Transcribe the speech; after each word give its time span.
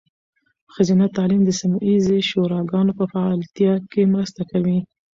ښځینه 0.73 1.05
تعلیم 1.15 1.41
د 1.45 1.49
سیمه 1.59 1.77
ایزې 1.87 2.17
شوراګانو 2.29 2.97
په 2.99 3.05
فعالتیا 3.13 3.73
کې 3.91 4.01
مرسته 4.13 4.41
کوي. 4.51 4.77